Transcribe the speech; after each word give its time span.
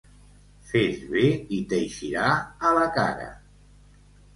Fes 0.69 1.03
bé 1.11 1.27
i 1.59 1.61
t'eixirà 1.75 2.35
a 2.41 2.77
la 2.83 2.91
cara. 3.01 3.33